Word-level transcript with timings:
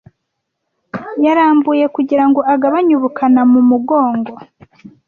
Yarambuye 1.25 1.85
kugira 1.95 2.23
ngo 2.29 2.39
agabanye 2.53 2.93
ubukana 2.95 3.41
mu 3.51 3.61
mugongo. 3.69 4.33